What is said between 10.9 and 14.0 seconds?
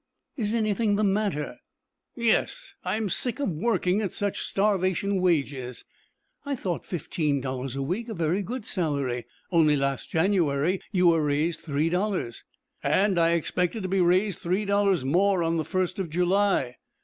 you were raised three dollars." "And I expected to